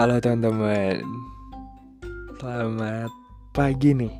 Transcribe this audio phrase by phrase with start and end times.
[0.00, 1.04] Halo teman-teman.
[2.40, 3.12] Selamat
[3.52, 4.16] pagi nih.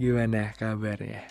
[0.00, 1.28] Gimana kabarnya?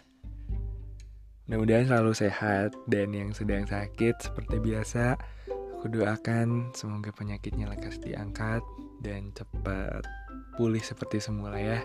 [1.49, 5.17] Mudah-mudahan selalu sehat Dan yang sedang sakit seperti biasa.
[5.81, 8.61] Aku doakan semoga penyakitnya lekas diangkat
[9.01, 10.05] Dan cepat
[10.53, 11.81] pulih seperti semula ya.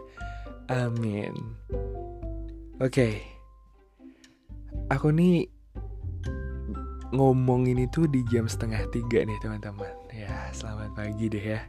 [0.69, 1.33] Amin.
[2.85, 2.93] Oke.
[2.93, 3.15] Okay.
[4.93, 5.49] Aku nih
[7.17, 9.97] ngomong ini tuh di jam setengah tiga nih teman-teman.
[10.13, 11.65] Ya selamat pagi deh ya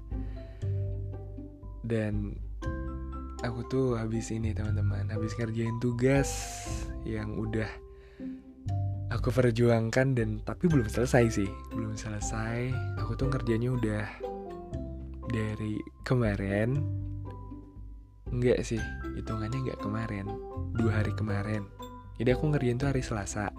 [1.86, 2.34] dan
[3.46, 5.06] aku tuh habis ini teman-teman.
[5.14, 6.30] Habis ngerjain tugas
[7.06, 7.70] yang udah
[9.14, 11.50] aku perjuangkan dan tapi belum selesai sih.
[11.72, 12.74] Belum selesai.
[13.06, 14.06] Aku tuh ngerjainnya udah
[15.30, 16.82] dari kemarin.
[18.34, 18.82] Enggak sih.
[19.14, 20.26] Hitungannya enggak kemarin.
[20.74, 21.70] Dua hari kemarin.
[22.18, 23.54] Jadi aku ngerjain tuh hari Selasa.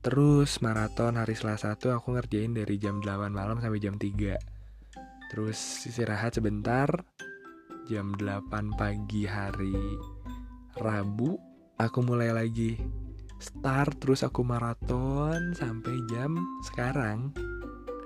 [0.00, 4.49] Terus maraton hari Selasa tuh aku ngerjain dari jam 8 malam sampai jam 3
[5.30, 6.90] Terus istirahat sebentar.
[7.86, 9.78] Jam 8 pagi hari
[10.74, 11.38] Rabu
[11.78, 12.74] Aku mulai lagi.
[13.38, 16.34] Start terus aku maraton Sampai jam
[16.66, 17.30] sekarang.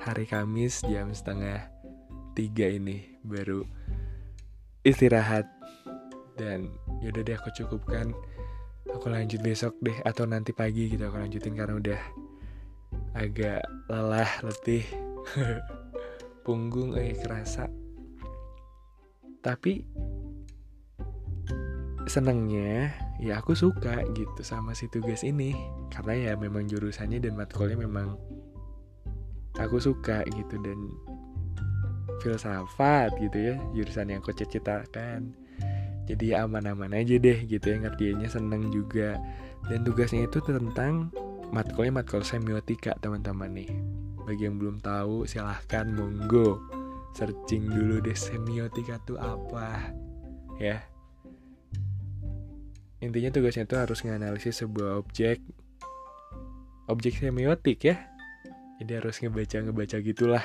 [0.05, 1.65] Hari Kamis jam setengah
[2.37, 3.65] tiga ini Baru
[4.85, 5.49] istirahat.
[6.37, 6.69] Dan
[7.01, 8.13] yaudah deh aku cukupkan.
[8.93, 12.03] Aku lanjut besok deh Atau nanti pagi gitu aku lanjutin karena udah
[13.17, 14.85] Agak lelah, letih
[16.45, 17.67] punggung eh kerasa.
[19.41, 19.81] Tapi
[22.05, 25.57] senengnya ya aku suka gitu sama si tugas ini.
[25.89, 28.21] Karena ya memang jurusannya dan matkulnya memang
[29.57, 30.79] aku suka gitu dan
[32.21, 35.33] filsafat gitu ya jurusan yang aku cita-citakan.
[36.05, 39.17] Jadi ya aman-aman aja deh gitu ya ngerjainnya seneng juga.
[39.65, 41.09] Dan tugasnya itu tentang
[41.49, 43.94] matkulnya matkul semiotika teman-teman nih
[44.25, 46.57] bagi yang belum tahu silahkan monggo
[47.15, 49.95] searching dulu deh semiotika tuh apa
[50.59, 50.83] ya.
[53.05, 55.39] Intinya tugasnya tuh harus nganalisis sebuah objek
[56.89, 57.97] objek semiotik ya.
[58.81, 60.45] Jadi harus ngebaca-ngebaca gitulah.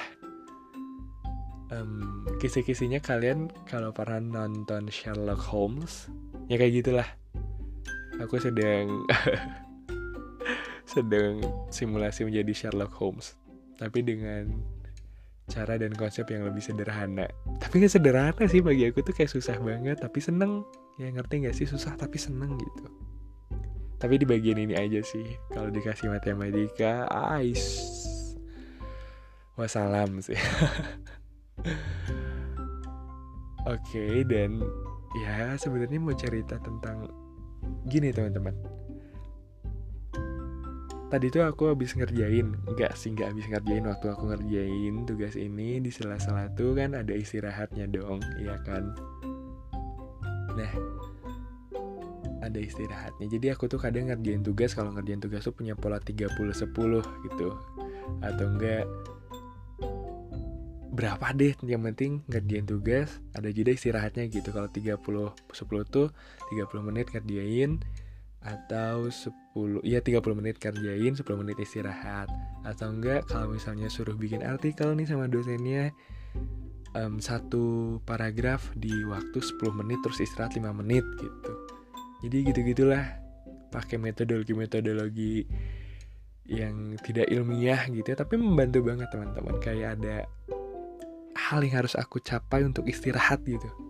[1.69, 6.11] Um, kisi-kisinya kalian kalau pernah nonton Sherlock Holmes
[6.51, 7.07] ya kayak gitulah.
[8.19, 9.07] Aku sedang
[10.93, 11.39] sedang
[11.71, 13.38] simulasi menjadi Sherlock Holmes
[13.79, 14.59] tapi dengan
[15.47, 17.25] cara dan konsep yang lebih sederhana.
[17.63, 20.67] Tapi gak sederhana sih bagi aku tuh kayak susah banget tapi seneng.
[20.99, 21.65] Ya ngerti gak sih?
[21.65, 22.85] Susah tapi seneng gitu.
[23.99, 25.25] Tapi di bagian ini aja sih.
[25.55, 27.87] Kalau dikasih matematika ais.
[29.55, 30.35] Wassalam sih.
[33.67, 34.63] Oke okay, dan
[35.27, 37.11] ya sebenarnya mau cerita tentang
[37.91, 38.55] gini teman-teman
[41.09, 45.81] tadi tuh aku habis ngerjain nggak sih nggak habis ngerjain waktu aku ngerjain tugas ini
[45.81, 48.93] di sela-sela tuh kan ada istirahatnya dong iya kan?
[50.53, 50.71] Nah
[52.39, 53.27] ada istirahatnya.
[53.27, 56.65] Jadi aku tuh kadang ngerjain tugas kalau ngerjain tugas tuh punya pola 30-10
[57.27, 57.49] gitu.
[58.23, 58.85] Atau enggak
[60.89, 64.49] berapa deh yang penting ngerjain tugas ada juga istirahatnya gitu.
[64.51, 66.07] Kalau 30 10 tuh
[66.51, 67.79] 30 menit ngerjain
[68.39, 72.31] atau 10 ya 30 menit kerjain 10 menit istirahat.
[72.63, 75.91] Atau enggak kalau misalnya suruh bikin artikel nih sama dosennya
[76.95, 81.53] um, satu paragraf di waktu 10 menit terus istirahat 5 menit gitu.
[82.23, 83.03] Jadi gitu-gitulah
[83.69, 85.45] pakai metodologi-metodologi
[86.49, 89.55] yang tidak ilmiah gitu ya tapi membantu banget teman-teman.
[89.59, 90.17] Kayak ada
[91.35, 93.88] hal yang harus aku capai untuk istirahat gitu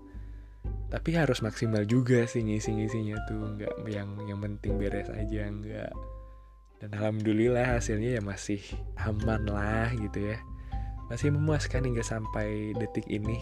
[0.90, 5.94] tapi harus maksimal juga sih ngisi-ngisinya tuh nggak yang yang penting beres aja nggak.
[6.82, 8.58] Dan alhamdulillah hasilnya ya masih
[8.98, 10.38] aman lah gitu ya.
[11.14, 13.38] Masih memuaskan hingga sampai detik ini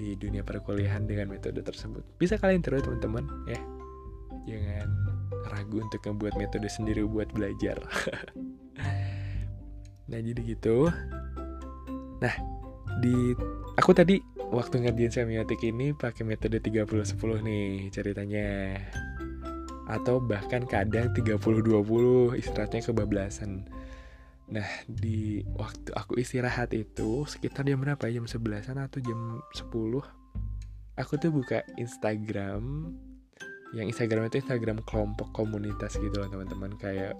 [0.00, 2.00] di dunia perkuliahan dengan metode tersebut.
[2.16, 3.60] Bisa kalian terus teman-teman ya.
[4.48, 4.88] Jangan
[5.52, 7.76] ragu untuk membuat metode sendiri buat belajar.
[10.10, 10.90] Nah jadi gitu.
[12.18, 12.34] Nah
[12.98, 13.30] di
[13.78, 14.18] aku tadi
[14.50, 18.78] waktu ngerjain semiotik ini pakai metode 30-10 nih ceritanya.
[19.90, 23.66] Atau bahkan kadang 30-20 istirahatnya kebablasan.
[24.50, 28.18] Nah di waktu aku istirahat itu sekitar jam berapa ya?
[28.18, 30.20] jam 11an atau jam 10
[30.98, 32.92] aku tuh buka Instagram.
[33.70, 36.74] Yang Instagram itu Instagram kelompok komunitas gitu loh teman-teman.
[36.74, 37.14] Kayak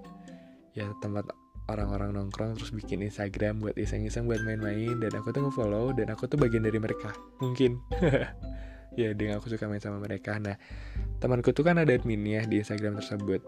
[0.75, 1.31] ya tempat
[1.71, 4.99] orang-orang nongkrong terus bikin Instagram buat iseng-iseng buat main-main.
[4.99, 7.15] Dan aku tuh nge-follow dan aku tuh bagian dari mereka.
[7.39, 7.79] Mungkin.
[8.99, 10.35] Ya dengan aku suka main sama mereka.
[10.35, 10.59] Nah
[11.23, 13.39] temanku tuh kan ada adminnya di Instagram tersebut.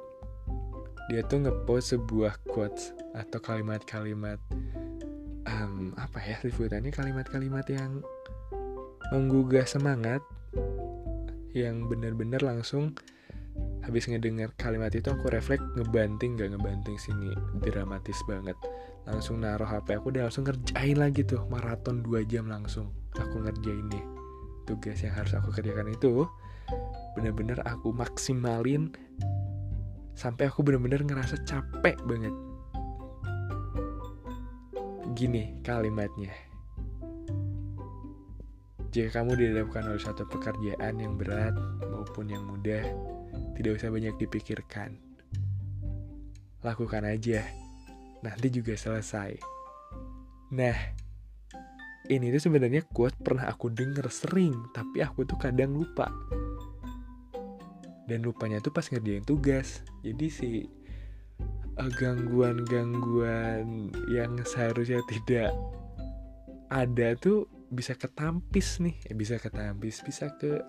[1.11, 4.39] Dia tuh ngepost sebuah quotes atau kalimat-kalimat
[5.43, 6.95] um, apa ya sebutannya?
[6.95, 7.99] Kalimat-kalimat yang
[9.11, 10.23] menggugah semangat
[11.51, 12.95] yang benar-benar langsung
[13.83, 18.55] habis ngedengar kalimat itu aku refleks ngebanting gak ngebanting sini dramatis banget.
[19.03, 22.95] Langsung naruh HP aku dan langsung ngerjain lagi tuh maraton 2 jam langsung.
[23.19, 24.03] Aku ngerjain nih.
[24.63, 26.23] Tugas yang harus aku kerjakan itu
[27.13, 28.89] bener-bener aku maksimalin
[30.15, 32.31] sampai aku bener-bener ngerasa capek banget.
[35.13, 36.31] Gini kalimatnya.
[38.93, 41.57] Jika kamu dihadapkan oleh satu pekerjaan yang berat
[41.89, 42.85] maupun yang mudah
[43.53, 44.97] tidak usah banyak dipikirkan.
[46.63, 47.45] Lakukan aja.
[48.23, 49.35] Nanti juga selesai.
[50.53, 50.77] Nah
[52.11, 56.11] ini tuh sebenarnya quote pernah aku denger sering tapi aku tuh kadang lupa.
[58.03, 59.83] Dan lupanya tuh pas ngerjain tugas.
[60.03, 60.51] Jadi si
[61.79, 65.55] uh, gangguan-gangguan yang seharusnya tidak
[66.67, 68.95] ada tuh bisa ketampis nih.
[69.09, 70.59] Eh, bisa ketampis bisa ke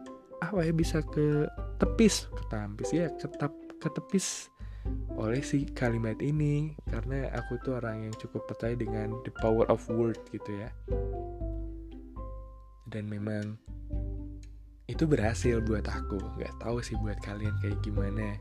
[0.42, 1.46] apa ya bisa ke
[1.78, 3.52] tepis ketampis ya ketap
[3.82, 4.54] ketepis
[5.14, 6.74] oleh si kalimat ini.
[6.88, 10.70] Karena aku tuh orang yang cukup percaya dengan the power of word gitu ya.
[12.88, 13.58] Dan memang
[14.86, 16.20] itu berhasil buat aku.
[16.38, 18.36] Nggak tahu sih buat kalian kayak gimana.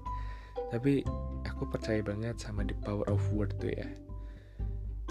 [0.69, 1.06] Tapi
[1.45, 3.88] aku percaya banget sama the power of word tuh ya.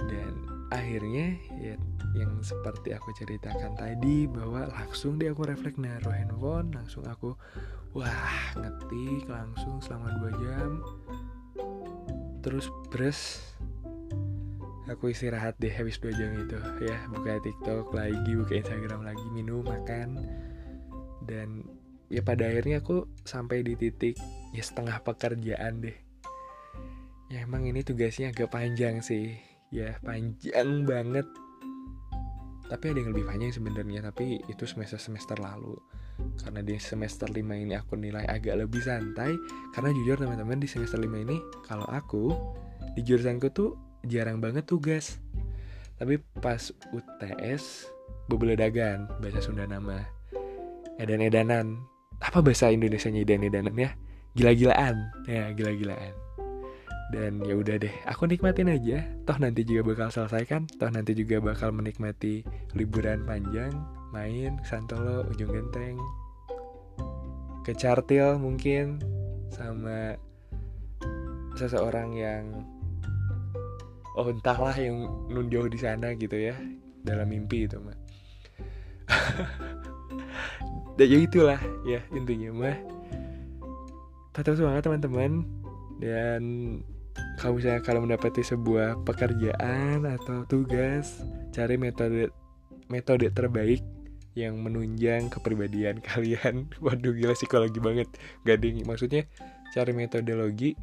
[0.02, 0.32] Dan
[0.75, 1.75] akhirnya ya
[2.12, 7.32] yang seperti aku ceritakan tadi bahwa langsung deh aku refleks naruh handphone langsung aku
[7.97, 10.70] wah ngetik langsung selama dua jam.
[12.44, 13.41] Terus beres
[14.91, 16.99] aku istirahat deh habis dua jam itu ya.
[17.09, 20.20] Buka tiktok lagi buka instagram lagi minum makan.
[21.25, 21.65] Dan
[22.12, 24.20] ya pada akhirnya aku sampai di titik
[24.53, 25.97] ya setengah pekerjaan deh.
[27.32, 29.41] Ya emang ini tugasnya agak panjang sih.
[29.73, 31.25] Ya panjang banget
[32.72, 35.76] tapi ada yang lebih panjang sebenarnya tapi itu semester semester lalu.
[36.40, 39.36] Karena di semester 5 ini aku nilai agak lebih santai
[39.76, 41.36] karena jujur teman-teman di semester 5 ini
[41.69, 42.32] kalau aku
[42.96, 43.76] di jurusanku tuh
[44.08, 45.20] jarang banget tugas.
[46.00, 47.92] Tapi pas UTS
[48.56, 50.08] dagan bahasa Sunda nama
[50.96, 51.76] edan-edanan.
[52.24, 53.92] Apa bahasa Indonesia-nya edan-edanan ya?
[54.32, 54.96] Gila-gilaan.
[55.28, 56.16] Ya gila-gilaan
[57.12, 59.05] dan ya udah deh aku nikmatin aja.
[59.29, 60.64] Toh nanti juga bakal selesai kan?
[60.81, 62.41] Toh nanti juga bakal menikmati
[62.73, 63.70] liburan panjang
[64.17, 66.00] main Santolo ujung genteng
[67.62, 68.99] ke Cartil mungkin
[69.55, 70.19] sama
[71.55, 72.44] seseorang yang
[74.19, 76.58] oh entahlah yang nun jauh di sana gitu ya
[77.06, 77.99] dalam mimpi itu mah.
[80.99, 82.79] Dan ya itulah ya intinya mah.
[84.32, 85.44] Tetap semangat teman-teman.
[86.03, 86.43] Dan
[87.40, 92.29] kalau misalnya kalau mendapati sebuah pekerjaan atau tugas cari metode
[92.93, 93.81] metode terbaik
[94.32, 96.69] yang menunjang kepribadian kalian.
[96.81, 98.08] Waduh gila psikologi banget.
[98.44, 99.29] Gading maksudnya
[99.73, 100.76] cari metodologi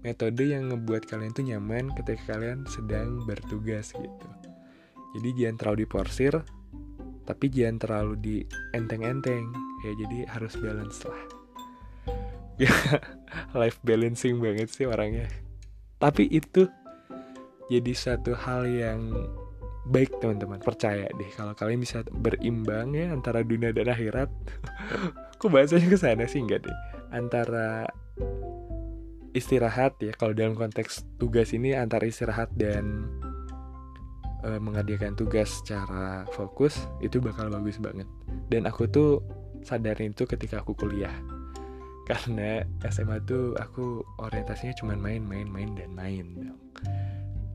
[0.00, 4.28] metode yang ngebuat kalian tuh nyaman ketika kalian sedang bertugas gitu.
[5.16, 6.34] Jadi jangan terlalu diporsir
[7.26, 8.36] tapi jangan terlalu di
[8.70, 9.50] enteng-enteng
[9.82, 11.22] ya jadi harus balance lah.
[12.56, 12.72] Ya
[13.52, 15.28] life balancing banget sih orangnya
[15.96, 16.68] tapi itu
[17.66, 19.10] jadi satu hal yang
[19.90, 20.58] baik teman-teman.
[20.62, 24.30] Percaya deh kalau kalian bisa berimbang ya antara dunia dan akhirat.
[25.40, 26.42] Kok bahasanya ke sana sih?
[26.42, 26.76] Enggak deh.
[27.14, 27.86] Antara
[29.36, 33.04] istirahat ya kalau dalam konteks tugas ini antara istirahat dan
[34.40, 38.08] e, mengadakan tugas secara fokus itu bakal bagus banget.
[38.48, 39.20] Dan aku tuh
[39.60, 41.12] sadarin itu ketika aku kuliah
[42.08, 46.54] karena SMA tuh aku orientasinya cuma main main main dan main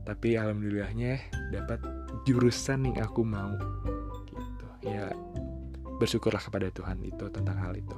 [0.02, 1.22] tapi alhamdulillahnya
[1.54, 1.78] dapat
[2.26, 3.54] jurusan yang aku mau
[4.26, 4.66] gitu.
[4.82, 5.14] Ya
[6.02, 7.96] bersyukurlah kepada Tuhan itu tentang hal itu.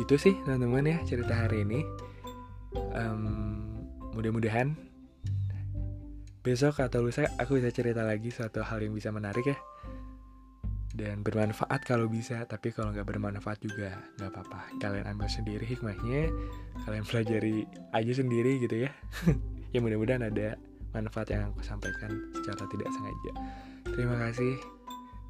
[0.00, 1.84] Gitu sih teman-teman ya cerita hari ini.
[2.96, 3.60] Um,
[4.16, 4.74] mudah-mudahan
[6.42, 9.56] besok atau lusa aku bisa cerita lagi suatu hal yang bisa menarik ya
[10.94, 14.78] dan bermanfaat kalau bisa tapi kalau nggak bermanfaat juga nggak apa-apa.
[14.78, 16.30] Kalian ambil sendiri hikmahnya
[16.86, 18.90] kalian pelajari aja sendiri gitu ya.
[19.74, 20.54] Ya mudah-mudahan ada
[20.94, 23.32] manfaat yang aku sampaikan secara tidak sengaja.
[23.90, 24.54] Terima kasih.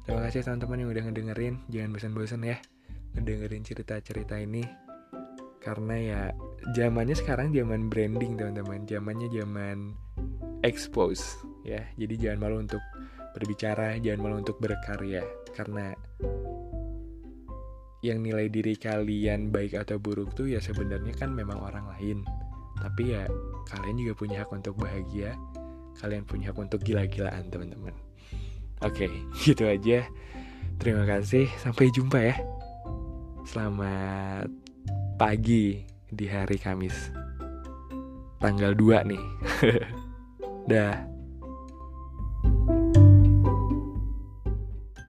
[0.05, 1.55] Terima kasih teman-teman yang udah ngedengerin.
[1.73, 2.61] Jangan bosan-bosan ya
[3.17, 4.61] ngedengerin cerita-cerita ini.
[5.65, 6.21] Karena ya
[6.77, 8.85] zamannya sekarang zaman branding teman-teman.
[8.85, 9.97] Zamannya zaman
[10.61, 11.25] expose
[11.65, 11.81] ya.
[11.97, 12.85] Jadi jangan malu untuk
[13.35, 15.21] berbicara, jangan malu untuk berkarya.
[15.51, 15.91] Karena
[18.05, 22.21] yang nilai diri kalian baik atau buruk tuh ya sebenarnya kan memang orang lain.
[22.79, 23.25] Tapi ya
[23.71, 25.33] kalian juga punya hak untuk bahagia,
[25.99, 27.95] kalian punya hak untuk gila-gilaan teman-teman.
[28.83, 29.11] Oke, okay,
[29.43, 30.05] gitu aja.
[30.75, 32.35] Terima kasih, sampai jumpa ya.
[33.47, 34.51] Selamat
[35.15, 37.09] pagi di hari Kamis.
[38.43, 39.23] Tanggal 2 nih.
[40.69, 41.14] Dah.